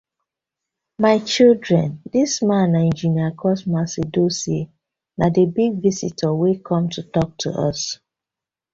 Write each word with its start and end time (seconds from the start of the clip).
My 0.97 1.19
children, 1.19 2.01
dis 2.13 2.31
man 2.47 2.71
na 2.71 2.79
Engineer 2.89 3.29
Cosmas 3.43 3.91
Edosie, 4.03 4.69
na 5.17 5.25
di 5.35 5.43
big 5.57 5.73
visitor 5.87 6.33
wey 6.41 6.55
com 6.67 6.83
to 6.93 7.01
tok 7.13 7.31
to 7.41 7.49
us. 7.69 7.99